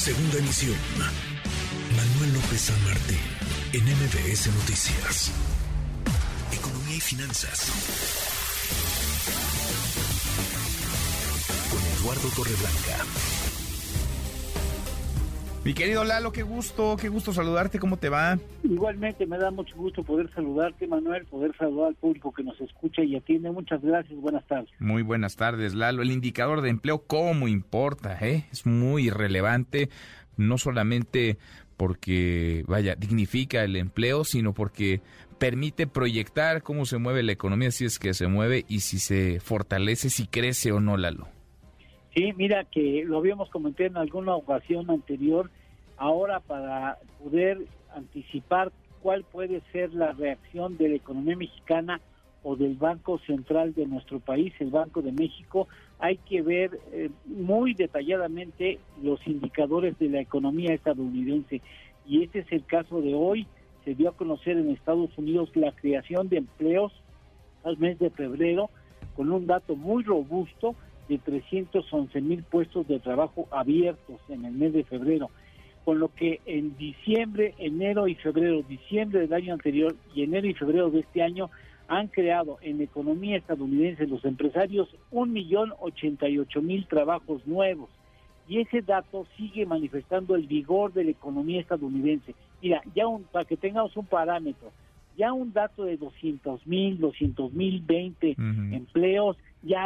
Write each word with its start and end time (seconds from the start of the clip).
Segunda 0.00 0.38
emisión. 0.38 0.76
Manuel 1.94 2.32
López 2.32 2.58
San 2.58 2.84
Martín, 2.84 3.20
en 3.74 3.84
MBS 3.84 4.46
Noticias. 4.46 5.30
Economía 6.50 6.96
y 6.96 7.00
finanzas. 7.00 7.66
Con 11.70 11.82
Eduardo 11.98 12.28
Torreblanca. 12.30 13.04
Mi 15.62 15.74
querido 15.74 16.04
Lalo, 16.04 16.32
qué 16.32 16.42
gusto, 16.42 16.96
qué 16.98 17.10
gusto 17.10 17.34
saludarte, 17.34 17.78
¿cómo 17.78 17.98
te 17.98 18.08
va? 18.08 18.38
Igualmente, 18.64 19.26
me 19.26 19.36
da 19.36 19.50
mucho 19.50 19.76
gusto 19.76 20.02
poder 20.02 20.32
saludarte, 20.34 20.86
Manuel, 20.86 21.26
poder 21.26 21.54
saludar 21.58 21.88
al 21.88 21.94
público 21.96 22.32
que 22.32 22.42
nos 22.42 22.58
escucha 22.62 23.02
y 23.04 23.14
atiende. 23.14 23.50
Muchas 23.50 23.82
gracias, 23.82 24.18
buenas 24.18 24.46
tardes. 24.46 24.70
Muy 24.78 25.02
buenas 25.02 25.36
tardes, 25.36 25.74
Lalo. 25.74 26.00
El 26.00 26.12
indicador 26.12 26.62
de 26.62 26.70
empleo, 26.70 27.04
¿cómo 27.06 27.46
importa? 27.46 28.16
Eh? 28.22 28.46
Es 28.50 28.64
muy 28.64 29.10
relevante, 29.10 29.90
no 30.38 30.56
solamente 30.56 31.36
porque, 31.76 32.64
vaya, 32.66 32.94
dignifica 32.94 33.62
el 33.62 33.76
empleo, 33.76 34.24
sino 34.24 34.54
porque 34.54 35.02
permite 35.38 35.86
proyectar 35.86 36.62
cómo 36.62 36.86
se 36.86 36.96
mueve 36.96 37.22
la 37.22 37.32
economía, 37.32 37.70
si 37.70 37.84
es 37.84 37.98
que 37.98 38.14
se 38.14 38.28
mueve 38.28 38.64
y 38.66 38.80
si 38.80 38.98
se 38.98 39.40
fortalece, 39.40 40.08
si 40.08 40.26
crece 40.26 40.72
o 40.72 40.80
no, 40.80 40.96
Lalo. 40.96 41.28
Sí, 42.20 42.34
mira 42.36 42.64
que 42.64 43.02
lo 43.06 43.16
habíamos 43.16 43.48
comentado 43.48 43.86
en 43.86 43.96
alguna 43.96 44.34
ocasión 44.34 44.90
anterior, 44.90 45.50
ahora 45.96 46.40
para 46.40 46.98
poder 47.18 47.64
anticipar 47.96 48.72
cuál 49.00 49.24
puede 49.24 49.62
ser 49.72 49.94
la 49.94 50.12
reacción 50.12 50.76
de 50.76 50.90
la 50.90 50.96
economía 50.96 51.34
mexicana 51.34 51.98
o 52.42 52.56
del 52.56 52.74
Banco 52.74 53.18
Central 53.20 53.72
de 53.72 53.86
nuestro 53.86 54.20
país, 54.20 54.52
el 54.58 54.68
Banco 54.68 55.00
de 55.00 55.12
México, 55.12 55.66
hay 55.98 56.18
que 56.18 56.42
ver 56.42 56.78
eh, 56.92 57.08
muy 57.24 57.72
detalladamente 57.72 58.80
los 59.02 59.26
indicadores 59.26 59.98
de 59.98 60.10
la 60.10 60.20
economía 60.20 60.74
estadounidense. 60.74 61.62
Y 62.06 62.22
este 62.22 62.40
es 62.40 62.52
el 62.52 62.66
caso 62.66 63.00
de 63.00 63.14
hoy. 63.14 63.46
Se 63.86 63.94
dio 63.94 64.10
a 64.10 64.16
conocer 64.16 64.58
en 64.58 64.68
Estados 64.68 65.16
Unidos 65.16 65.48
la 65.54 65.72
creación 65.72 66.28
de 66.28 66.36
empleos 66.36 66.92
al 67.64 67.78
mes 67.78 67.98
de 67.98 68.10
febrero 68.10 68.68
con 69.16 69.32
un 69.32 69.46
dato 69.46 69.74
muy 69.74 70.02
robusto 70.02 70.76
de 71.10 71.18
311 71.18 72.20
mil 72.20 72.44
puestos 72.44 72.86
de 72.86 73.00
trabajo 73.00 73.48
abiertos 73.50 74.20
en 74.28 74.44
el 74.44 74.52
mes 74.52 74.72
de 74.72 74.84
febrero, 74.84 75.28
con 75.84 75.98
lo 75.98 76.14
que 76.14 76.40
en 76.46 76.76
diciembre, 76.76 77.54
enero 77.58 78.06
y 78.06 78.14
febrero, 78.14 78.62
diciembre 78.62 79.20
del 79.20 79.32
año 79.32 79.52
anterior 79.52 79.96
y 80.14 80.22
enero 80.22 80.46
y 80.46 80.54
febrero 80.54 80.88
de 80.90 81.00
este 81.00 81.22
año 81.22 81.50
han 81.88 82.06
creado 82.06 82.58
en 82.62 82.78
la 82.78 82.84
economía 82.84 83.36
estadounidense 83.36 84.06
los 84.06 84.24
empresarios 84.24 84.88
un 85.10 85.32
millón 85.32 85.72
ocho 85.80 86.62
mil 86.62 86.86
trabajos 86.86 87.44
nuevos 87.44 87.90
y 88.48 88.60
ese 88.60 88.82
dato 88.82 89.26
sigue 89.36 89.66
manifestando 89.66 90.36
el 90.36 90.46
vigor 90.46 90.92
de 90.92 91.04
la 91.04 91.10
economía 91.10 91.60
estadounidense. 91.60 92.34
Mira, 92.62 92.82
ya 92.94 93.08
un, 93.08 93.24
para 93.24 93.44
que 93.44 93.56
tengamos 93.56 93.96
un 93.96 94.06
parámetro, 94.06 94.72
ya 95.16 95.32
un 95.32 95.52
dato 95.52 95.84
de 95.84 95.96
200 95.96 96.66
mil, 96.66 96.98
200 96.98 97.52
mil 97.52 97.80
20 97.80 98.36
empleos 98.72 99.19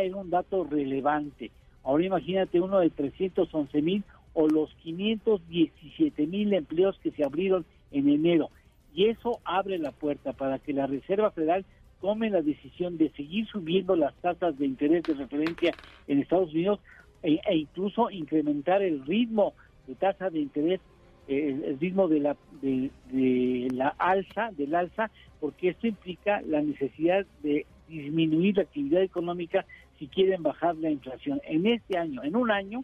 ya 0.00 0.06
era 0.06 0.16
un 0.16 0.30
dato 0.30 0.64
relevante. 0.64 1.50
Ahora 1.82 2.04
imagínate 2.04 2.60
uno 2.60 2.80
de 2.80 2.90
311 2.90 3.82
mil 3.82 4.04
o 4.32 4.48
los 4.48 4.72
517 4.82 6.26
mil 6.26 6.52
empleos 6.52 6.98
que 7.02 7.10
se 7.10 7.24
abrieron 7.24 7.64
en 7.90 8.08
enero. 8.08 8.50
Y 8.94 9.06
eso 9.06 9.40
abre 9.44 9.78
la 9.78 9.92
puerta 9.92 10.32
para 10.32 10.58
que 10.58 10.72
la 10.72 10.86
Reserva 10.86 11.30
Federal 11.30 11.64
tome 12.00 12.30
la 12.30 12.42
decisión 12.42 12.96
de 12.96 13.10
seguir 13.10 13.46
subiendo 13.46 13.94
las 13.94 14.14
tasas 14.16 14.58
de 14.58 14.66
interés 14.66 15.02
de 15.04 15.14
referencia 15.14 15.74
en 16.08 16.20
Estados 16.20 16.52
Unidos 16.52 16.80
e, 17.22 17.40
e 17.46 17.56
incluso 17.56 18.10
incrementar 18.10 18.82
el 18.82 19.04
ritmo 19.04 19.54
de 19.86 19.94
tasa 19.94 20.30
de 20.30 20.40
interés, 20.40 20.80
el 21.28 21.78
ritmo 21.78 22.08
de 22.08 22.20
la, 22.20 22.36
de 22.60 23.68
la 23.72 23.94
alza, 23.98 24.50
del 24.56 24.74
alza, 24.74 25.10
porque 25.38 25.68
esto 25.68 25.86
implica 25.86 26.40
la 26.42 26.60
necesidad 26.60 27.26
de 27.42 27.66
disminuir 27.88 28.56
la 28.56 28.62
actividad 28.62 29.02
económica 29.02 29.64
si 30.00 30.08
quieren 30.08 30.42
bajar 30.42 30.74
la 30.76 30.90
inflación. 30.90 31.40
En 31.44 31.66
este 31.66 31.98
año, 31.98 32.24
en 32.24 32.34
un 32.34 32.50
año, 32.50 32.82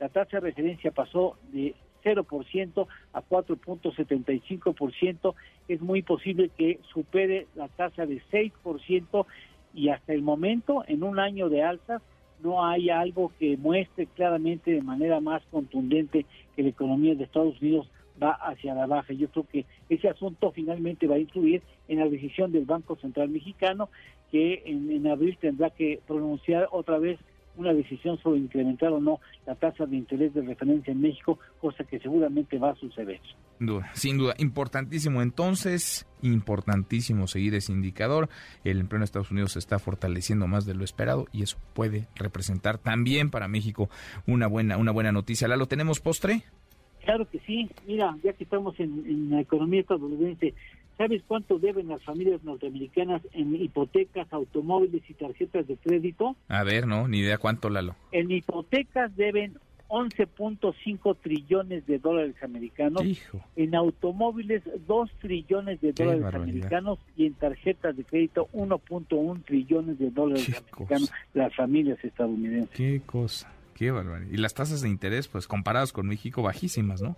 la 0.00 0.08
tasa 0.08 0.38
de 0.38 0.48
referencia 0.48 0.90
pasó 0.90 1.36
de 1.52 1.76
0% 2.04 2.86
a 3.12 3.22
4.75%. 3.22 5.34
Es 5.68 5.80
muy 5.80 6.02
posible 6.02 6.50
que 6.58 6.80
supere 6.92 7.46
la 7.54 7.68
tasa 7.68 8.04
de 8.04 8.20
6% 8.30 9.26
y 9.74 9.90
hasta 9.90 10.12
el 10.12 10.22
momento, 10.22 10.82
en 10.88 11.04
un 11.04 11.20
año 11.20 11.48
de 11.48 11.62
alzas, 11.62 12.02
no 12.42 12.66
hay 12.66 12.90
algo 12.90 13.30
que 13.38 13.56
muestre 13.56 14.06
claramente 14.06 14.72
de 14.72 14.82
manera 14.82 15.20
más 15.20 15.44
contundente 15.50 16.26
que 16.54 16.62
la 16.62 16.68
economía 16.70 17.14
de 17.14 17.24
Estados 17.24 17.62
Unidos 17.62 17.88
va 18.22 18.32
hacia 18.32 18.74
la 18.74 18.86
baja. 18.86 19.12
Yo 19.12 19.28
creo 19.28 19.46
que 19.50 19.64
ese 19.88 20.08
asunto 20.08 20.52
finalmente 20.52 21.06
va 21.06 21.16
a 21.16 21.20
influir 21.20 21.62
en 21.88 21.98
la 22.00 22.08
decisión 22.08 22.52
del 22.52 22.64
Banco 22.64 22.96
Central 22.96 23.28
Mexicano, 23.28 23.88
que 24.30 24.62
en, 24.66 25.06
abril 25.06 25.36
tendrá 25.40 25.70
que 25.70 26.00
pronunciar 26.06 26.68
otra 26.72 26.98
vez 26.98 27.18
una 27.56 27.72
decisión 27.72 28.18
sobre 28.18 28.40
incrementar 28.40 28.92
o 28.92 29.00
no 29.00 29.18
la 29.46 29.54
tasa 29.54 29.86
de 29.86 29.96
interés 29.96 30.34
de 30.34 30.42
referencia 30.42 30.92
en 30.92 31.00
México, 31.00 31.38
cosa 31.58 31.84
que 31.84 31.98
seguramente 32.00 32.58
va 32.58 32.70
a 32.70 32.74
suceder. 32.74 33.18
Sin 33.58 33.66
duda, 33.66 33.90
sin 33.94 34.18
duda, 34.18 34.34
importantísimo 34.36 35.22
entonces, 35.22 36.06
importantísimo 36.20 37.26
seguir 37.26 37.54
ese 37.54 37.72
indicador. 37.72 38.28
El 38.64 38.78
empleo 38.80 38.98
en 38.98 39.04
Estados 39.04 39.30
Unidos 39.30 39.52
se 39.52 39.58
está 39.58 39.78
fortaleciendo 39.78 40.46
más 40.46 40.66
de 40.66 40.74
lo 40.74 40.84
esperado 40.84 41.26
y 41.32 41.42
eso 41.42 41.56
puede 41.72 42.08
representar 42.14 42.76
también 42.76 43.30
para 43.30 43.48
México 43.48 43.88
una 44.26 44.46
buena, 44.46 44.76
una 44.76 44.92
buena 44.92 45.12
noticia. 45.12 45.48
¿La 45.48 45.56
lo 45.56 45.66
tenemos 45.66 46.00
postre? 46.00 46.42
Claro 47.06 47.24
que 47.30 47.38
sí. 47.46 47.70
Mira, 47.86 48.16
ya 48.24 48.32
que 48.32 48.42
estamos 48.42 48.78
en, 48.80 49.30
la 49.30 49.40
economía 49.40 49.80
estadounidense, 49.80 50.54
¿sabes 50.98 51.22
cuánto 51.26 51.60
deben 51.60 51.86
las 51.86 52.02
familias 52.02 52.42
norteamericanas 52.42 53.22
en 53.32 53.54
hipotecas, 53.54 54.26
automóviles 54.32 55.08
y 55.08 55.14
tarjetas 55.14 55.68
de 55.68 55.76
crédito? 55.76 56.34
A 56.48 56.64
ver, 56.64 56.88
no, 56.88 57.06
ni 57.06 57.20
idea 57.20 57.38
cuánto, 57.38 57.70
Lalo. 57.70 57.94
En 58.10 58.32
hipotecas 58.32 59.14
deben 59.16 59.56
11.5 59.88 61.16
trillones 61.22 61.86
de 61.86 62.00
dólares 62.00 62.34
americanos, 62.42 63.04
en 63.54 63.74
automóviles 63.76 64.64
2 64.88 65.10
trillones 65.20 65.80
de 65.80 65.92
dólares 65.92 66.34
americanos 66.34 66.98
y 67.16 67.26
en 67.26 67.34
tarjetas 67.34 67.96
de 67.96 68.02
crédito 68.02 68.48
1.1 68.52 69.44
trillones 69.44 69.96
de 70.00 70.10
dólares 70.10 70.60
americanos 70.60 71.12
las 71.34 71.54
familias 71.54 72.04
estadounidenses. 72.04 72.76
Qué 72.76 73.00
cosa. 73.06 73.48
Qué 73.76 73.90
barbaridad. 73.90 74.32
Y 74.32 74.38
las 74.38 74.54
tasas 74.54 74.80
de 74.80 74.88
interés, 74.88 75.28
pues 75.28 75.46
comparadas 75.46 75.92
con 75.92 76.08
México, 76.08 76.42
bajísimas, 76.42 77.02
¿no? 77.02 77.14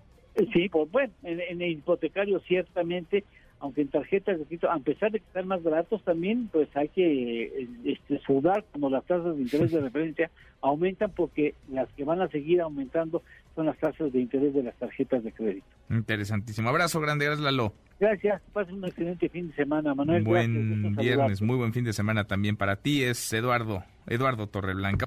Sí, 0.53 0.69
pues 0.69 0.91
bueno, 0.91 1.13
en, 1.23 1.63
el 1.63 1.71
hipotecario 1.71 2.41
ciertamente, 2.41 3.25
aunque 3.61 3.83
en 3.83 3.89
tarjetas 3.89 4.39
de 4.39 4.45
crédito, 4.45 4.71
a 4.71 4.79
pesar 4.81 5.13
de 5.13 5.21
que 5.21 5.27
están 5.27 5.47
más 5.47 5.63
baratos 5.63 6.03
también, 6.03 6.49
pues 6.53 6.69
hay 6.77 6.89
que 6.89 7.69
este, 7.85 8.19
sudar 8.27 8.65
cuando 8.73 8.91
las 8.91 9.05
tasas 9.05 9.37
de 9.37 9.43
interés 9.43 9.71
de 9.71 9.81
referencia 9.83 10.31
aumentan 10.61 11.13
porque 11.13 11.55
las 11.71 11.89
que 11.93 12.03
van 12.03 12.21
a 12.21 12.29
seguir 12.29 12.61
aumentando 12.61 13.23
son 13.55 13.67
las 13.67 13.79
tasas 13.79 14.13
de 14.13 14.21
interés 14.21 14.53
de 14.53 14.65
las 14.65 14.75
tarjetas 14.77 15.23
de 15.23 15.31
crédito. 15.31 15.67
Interesantísimo. 15.91 16.69
Abrazo 16.69 17.01
grande, 17.01 17.25
gracias 17.25 17.45
Lalo. 17.45 17.73
Gracias, 18.01 18.43
pasen 18.53 18.77
un 18.77 18.85
excelente 18.85 19.29
fin 19.29 19.49
de 19.49 19.55
semana, 19.55 19.95
Manuel. 19.95 20.25
Buen 20.25 20.97
viernes, 20.97 21.41
muy 21.41 21.57
buen 21.57 21.73
fin 21.73 21.85
de 21.85 21.93
semana 21.93 22.25
también 22.25 22.57
para 22.57 22.77
ti. 22.77 23.05
Es 23.05 23.33
Eduardo, 23.33 23.85
Eduardo 24.07 24.49
Torreblanca. 24.49 25.07